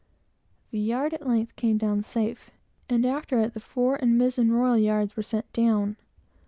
[0.71, 2.49] The yard at length came down safe,
[2.89, 5.95] and after it, the fore and mizen royal yards were sent down.